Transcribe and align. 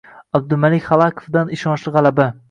Abdumalik 0.37 0.87
Xalakovdan 0.87 1.51
ishonchli 1.57 1.93
g‘alabang 1.99 2.33